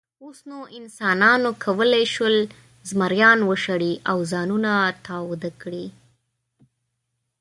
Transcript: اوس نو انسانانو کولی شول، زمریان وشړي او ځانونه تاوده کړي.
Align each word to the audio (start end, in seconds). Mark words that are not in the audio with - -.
اوس 0.23 0.39
نو 0.49 0.59
انسانانو 0.79 1.51
کولی 1.65 2.05
شول، 2.13 2.35
زمریان 2.89 3.39
وشړي 3.49 3.93
او 4.11 4.17
ځانونه 4.31 4.71
تاوده 5.07 5.51
کړي. 5.61 5.85